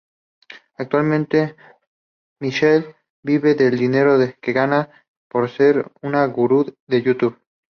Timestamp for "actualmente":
0.79-1.55